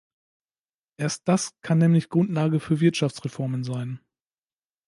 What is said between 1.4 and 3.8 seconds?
kann nämlich Grundlage für Wirtschaftsreformen